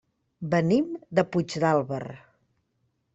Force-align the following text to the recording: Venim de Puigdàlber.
Venim 0.53 0.87
de 1.19 1.23
Puigdàlber. 1.35 2.01